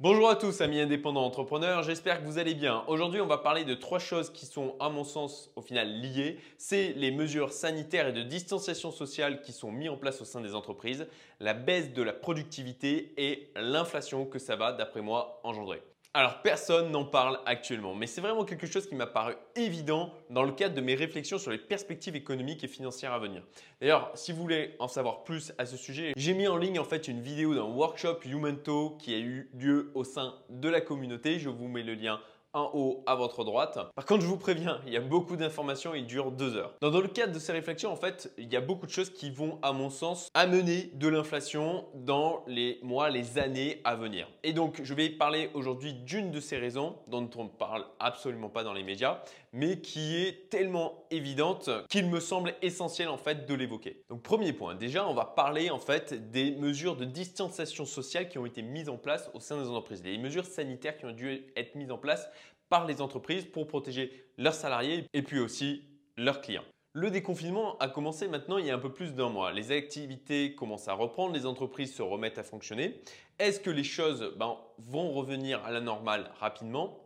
[0.00, 2.82] Bonjour à tous amis indépendants entrepreneurs, j'espère que vous allez bien.
[2.88, 6.40] Aujourd'hui on va parler de trois choses qui sont à mon sens au final liées.
[6.58, 10.40] C'est les mesures sanitaires et de distanciation sociale qui sont mises en place au sein
[10.40, 11.06] des entreprises,
[11.38, 15.80] la baisse de la productivité et l'inflation que ça va d'après moi engendrer.
[16.16, 20.44] Alors personne n'en parle actuellement, mais c'est vraiment quelque chose qui m'a paru évident dans
[20.44, 23.42] le cadre de mes réflexions sur les perspectives économiques et financières à venir.
[23.80, 26.84] D'ailleurs, si vous voulez en savoir plus à ce sujet, j'ai mis en ligne en
[26.84, 31.40] fait une vidéo d'un workshop Humento qui a eu lieu au sein de la communauté.
[31.40, 32.20] Je vous mets le lien
[32.54, 33.78] en haut à votre droite.
[33.94, 36.72] Par contre, je vous préviens, il y a beaucoup d'informations et il dure deux heures.
[36.80, 39.30] Dans, le cadre de ces réflexions, en fait, il y a beaucoup de choses qui
[39.30, 44.28] vont, à mon sens, amener de l'inflation dans les mois, les années à venir.
[44.42, 48.48] Et donc, je vais parler aujourd'hui d'une de ces raisons dont on ne parle absolument
[48.48, 49.20] pas dans les médias,
[49.54, 54.02] mais qui est tellement évidente qu'il me semble essentiel en fait de l'évoquer.
[54.10, 58.36] Donc, premier point, déjà, on va parler en fait des mesures de distanciation sociale qui
[58.36, 61.46] ont été mises en place au sein des entreprises, les mesures sanitaires qui ont dû
[61.56, 62.28] être mises en place
[62.68, 65.84] par les entreprises pour protéger leurs salariés et puis aussi
[66.16, 66.64] leurs clients.
[66.92, 69.52] Le déconfinement a commencé maintenant il y a un peu plus d'un mois.
[69.52, 73.00] Les activités commencent à reprendre, les entreprises se remettent à fonctionner.
[73.38, 76.98] Est-ce que les choses ben, vont revenir à la normale rapidement?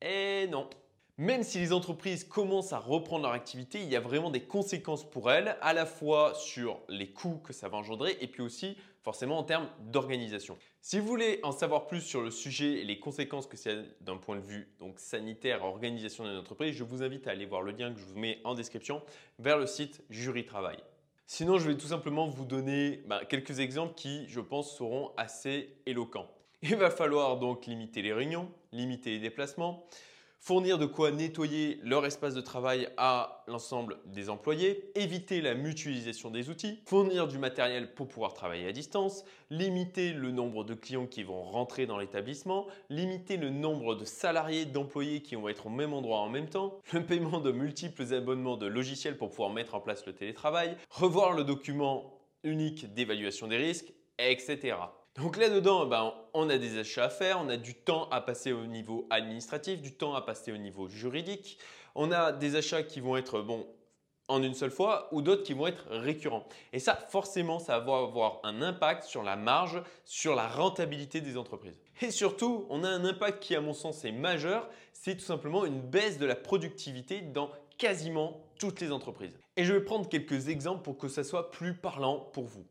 [0.00, 0.68] Eh non.
[1.20, 5.02] Même si les entreprises commencent à reprendre leur activité, il y a vraiment des conséquences
[5.02, 8.76] pour elles, à la fois sur les coûts que ça va engendrer et puis aussi
[9.02, 10.56] forcément en termes d'organisation.
[10.80, 14.16] Si vous voulez en savoir plus sur le sujet et les conséquences que c'est d'un
[14.16, 17.72] point de vue donc sanitaire, organisation d'une entreprise, je vous invite à aller voir le
[17.72, 19.02] lien que je vous mets en description
[19.40, 20.78] vers le site Jury Travail.
[21.26, 25.80] Sinon, je vais tout simplement vous donner bah, quelques exemples qui, je pense, seront assez
[25.84, 26.30] éloquents.
[26.62, 29.84] Il va falloir donc limiter les réunions, limiter les déplacements,
[30.40, 36.30] fournir de quoi nettoyer leur espace de travail à l'ensemble des employés, éviter la mutualisation
[36.30, 41.06] des outils, fournir du matériel pour pouvoir travailler à distance, limiter le nombre de clients
[41.06, 45.70] qui vont rentrer dans l'établissement, limiter le nombre de salariés, d'employés qui vont être au
[45.70, 49.74] même endroit en même temps, le paiement de multiples abonnements de logiciels pour pouvoir mettre
[49.74, 54.76] en place le télétravail, revoir le document unique d'évaluation des risques, etc.
[55.18, 58.52] Donc là-dedans, ben, on a des achats à faire, on a du temps à passer
[58.52, 61.58] au niveau administratif, du temps à passer au niveau juridique.
[61.96, 63.66] On a des achats qui vont être bon,
[64.28, 66.46] en une seule fois ou d'autres qui vont être récurrents.
[66.72, 71.36] Et ça, forcément, ça va avoir un impact sur la marge, sur la rentabilité des
[71.36, 71.80] entreprises.
[72.00, 74.68] Et surtout, on a un impact qui, à mon sens, est majeur.
[74.92, 79.36] C'est tout simplement une baisse de la productivité dans quasiment toutes les entreprises.
[79.56, 82.64] Et je vais prendre quelques exemples pour que ça soit plus parlant pour vous.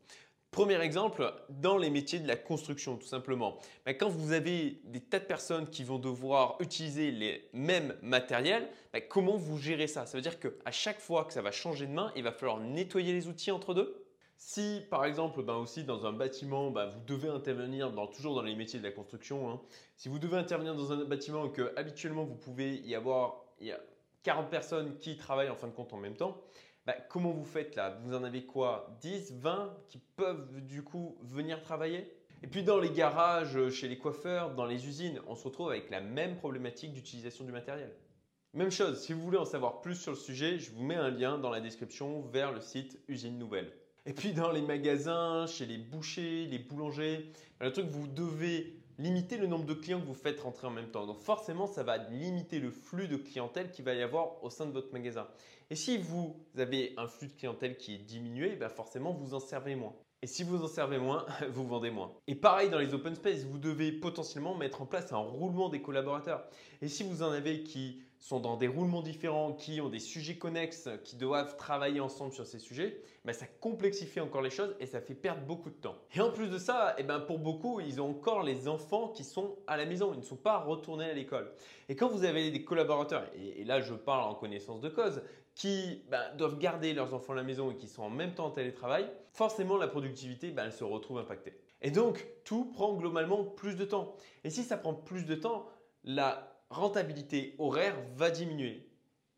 [0.52, 3.60] Premier exemple, dans les métiers de la construction, tout simplement.
[3.86, 8.68] Ben, quand vous avez des tas de personnes qui vont devoir utiliser les mêmes matériels,
[8.94, 10.06] ben, comment vous gérez ça?
[10.06, 12.60] Ça veut dire qu'à chaque fois que ça va changer de main, il va falloir
[12.60, 14.04] nettoyer les outils entre deux?
[14.38, 18.80] Si par exemple ben, aussi dans un bâtiment, vous devez intervenir toujours dans les métiers
[18.80, 19.62] de la construction, hein.
[19.96, 23.72] si vous devez intervenir dans un bâtiment que habituellement vous pouvez y avoir il y
[23.72, 23.80] a
[24.24, 26.40] 40 personnes qui travaillent en fin de compte en même temps,
[26.88, 28.00] bah, comment vous faites là?
[28.06, 28.98] Vous en avez quoi?
[29.02, 32.10] 10, 20 qui peuvent du coup venir travailler?
[32.44, 35.90] Et puis dans les garages, chez les coiffeurs, dans les usines, on se retrouve avec
[35.90, 37.92] la même problématique d'utilisation du matériel.
[38.54, 41.10] Même chose, si vous voulez en savoir plus sur le sujet, je vous mets un
[41.10, 43.74] lien dans la description vers le site Usine Nouvelle.
[44.06, 49.38] Et puis dans les magasins, chez les bouchers, les boulangers, le truc, vous devez limiter
[49.38, 51.06] le nombre de clients que vous faites rentrer en même temps.
[51.06, 54.66] Donc forcément, ça va limiter le flux de clientèle qu'il va y avoir au sein
[54.66, 55.28] de votre magasin.
[55.70, 59.40] Et si vous avez un flux de clientèle qui est diminué, ben forcément, vous en
[59.40, 59.94] servez moins.
[60.24, 62.12] Et si vous en servez moins, vous vendez moins.
[62.26, 65.80] Et pareil dans les open space, vous devez potentiellement mettre en place un roulement des
[65.80, 66.44] collaborateurs.
[66.82, 70.40] Et si vous en avez qui sont dans des roulements différents, qui ont des sujets
[70.40, 74.88] connexes, qui doivent travailler ensemble sur ces sujets, ben ça complexifie encore les choses et
[74.88, 75.96] ça fait perdre beaucoup de temps.
[76.16, 79.24] Et en plus de ça, eh ben pour beaucoup, ils ont encore les enfants qui
[79.24, 81.52] sont à la maison, ils ne sont pas retournés à l'école.
[81.90, 85.22] Et quand vous avez des collaborateurs, et, là je parle en connaissance de cause,
[85.58, 88.46] qui ben, doivent garder leurs enfants à la maison et qui sont en même temps
[88.46, 91.60] en télétravail, forcément la productivité ben, elle se retrouve impactée.
[91.82, 94.16] Et donc tout prend globalement plus de temps.
[94.44, 95.68] Et si ça prend plus de temps,
[96.04, 98.88] la rentabilité horaire va diminuer.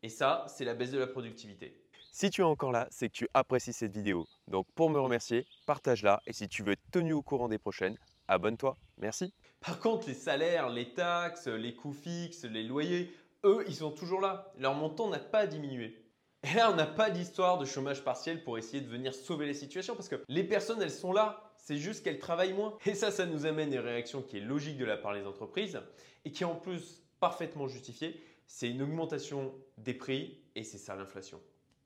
[0.02, 1.74] Et ça, c'est la baisse de la productivité.
[2.12, 4.26] Si tu es encore là, c'est que tu apprécies cette vidéo.
[4.46, 7.96] Donc pour me remercier, partage-la et si tu veux être tenu au courant des prochaines,
[8.28, 8.76] abonne-toi.
[8.98, 9.32] Merci.
[9.60, 13.10] Par contre, les salaires, les taxes, les coûts fixes, les loyers,
[13.44, 14.52] eux, ils sont toujours là.
[14.58, 15.96] Leur montant n'a pas diminué.
[16.42, 19.54] Et là, on n'a pas d'histoire de chômage partiel pour essayer de venir sauver les
[19.54, 21.52] situations parce que les personnes, elles sont là.
[21.58, 22.78] C'est juste qu'elles travaillent moins.
[22.86, 25.78] Et ça, ça nous amène une réaction qui est logique de la part des entreprises
[26.24, 31.40] et qui en plus parfaitement justifié, c'est une augmentation des prix et c'est ça l'inflation.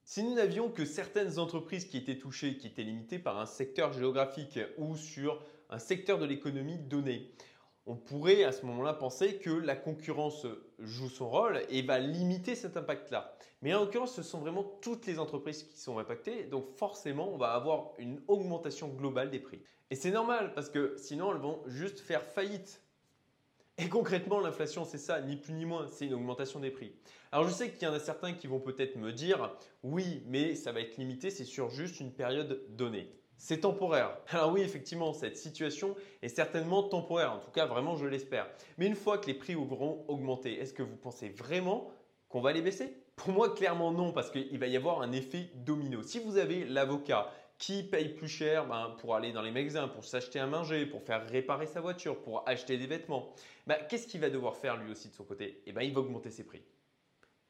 [0.04, 3.92] Si nous n'avions que certaines entreprises qui étaient touchées, qui étaient limitées par un secteur
[3.92, 7.32] géographique ou sur un secteur de l'économie donné,
[7.86, 10.46] on pourrait à ce moment-là penser que la concurrence
[10.78, 13.36] joue son rôle et va limiter cet impact-là.
[13.62, 17.36] Mais en l'occurrence, ce sont vraiment toutes les entreprises qui sont impactées, donc forcément, on
[17.36, 19.60] va avoir une augmentation globale des prix.
[19.90, 22.80] Et c'est normal parce que sinon, elles vont juste faire faillite.
[23.76, 26.92] Et concrètement, l'inflation, c'est ça, ni plus ni moins, c'est une augmentation des prix.
[27.32, 30.54] Alors je sais qu'il y en a certains qui vont peut-être me dire, oui, mais
[30.54, 33.12] ça va être limité, c'est sur juste une période donnée.
[33.36, 34.16] C'est temporaire.
[34.28, 37.32] Alors oui, effectivement, cette situation est certainement temporaire.
[37.32, 38.48] En tout cas, vraiment, je l'espère.
[38.78, 41.90] Mais une fois que les prix auront augmenté, est-ce que vous pensez vraiment
[42.28, 42.96] qu'on va les baisser?
[43.16, 46.02] Pour moi, clairement non, parce qu'il va y avoir un effet domino.
[46.02, 50.04] Si vous avez l'avocat qui paye plus cher ben, pour aller dans les magasins, pour
[50.04, 53.32] s'acheter un manger, pour faire réparer sa voiture, pour acheter des vêtements,
[53.66, 55.62] ben, qu'est-ce qu'il va devoir faire lui aussi de son côté?
[55.66, 56.62] Eh bien, il va augmenter ses prix.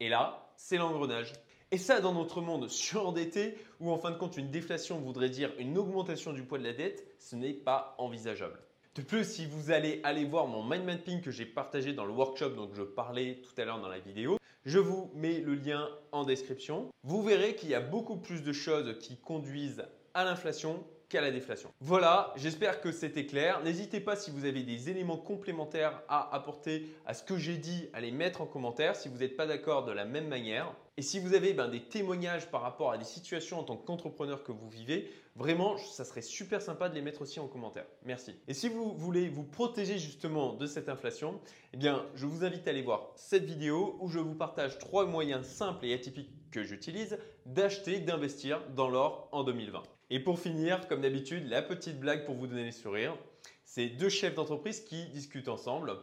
[0.01, 1.33] Et là, c'est l'engrenage.
[1.75, 5.51] Et ça, dans notre monde surendetté, où en fin de compte, une déflation voudrait dire
[5.59, 8.61] une augmentation du poids de la dette, ce n'est pas envisageable.
[8.95, 12.13] De plus, si vous allez aller voir mon mind mapping que j'ai partagé dans le
[12.13, 15.89] workshop dont je parlais tout à l'heure dans la vidéo, je vous mets le lien
[16.13, 16.91] en description.
[17.03, 19.85] Vous verrez qu'il y a beaucoup plus de choses qui conduisent
[20.15, 21.71] à l'inflation qu'à la déflation.
[21.81, 23.63] Voilà, j'espère que c'était clair.
[23.63, 27.89] N'hésitez pas si vous avez des éléments complémentaires à apporter à ce que j'ai dit,
[27.93, 30.75] à les mettre en commentaire si vous n'êtes pas d'accord de la même manière.
[30.97, 34.45] Et si vous avez ben, des témoignages par rapport à des situations en tant qu'entrepreneur
[34.45, 37.87] que vous vivez, vraiment, ça serait super sympa de les mettre aussi en commentaire.
[38.05, 38.37] Merci.
[38.47, 41.41] Et si vous voulez vous protéger justement de cette inflation,
[41.73, 45.05] eh bien, je vous invite à aller voir cette vidéo où je vous partage trois
[45.05, 49.83] moyens simples et atypiques que j'utilise d'acheter, d'investir dans l'or en 2020.
[50.11, 53.17] Et pour finir, comme d'habitude, la petite blague pour vous donner les sourires.
[53.65, 55.97] C'est deux chefs d'entreprise qui discutent ensemble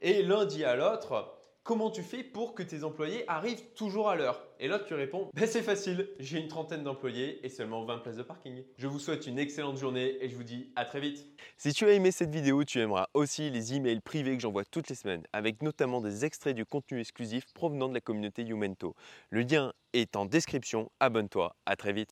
[0.00, 1.32] et l'un dit à l'autre
[1.66, 4.40] Comment tu fais pour que tes employés arrivent toujours à l'heure?
[4.60, 8.16] Et l'autre tu réponds ben C'est facile, j'ai une trentaine d'employés et seulement 20 places
[8.16, 8.62] de parking.
[8.78, 11.26] Je vous souhaite une excellente journée et je vous dis à très vite.
[11.56, 14.88] Si tu as aimé cette vidéo, tu aimeras aussi les emails privés que j'envoie toutes
[14.88, 18.94] les semaines, avec notamment des extraits du contenu exclusif provenant de la communauté Youmento.
[19.30, 22.10] Le lien est en description, abonne-toi, à très vite.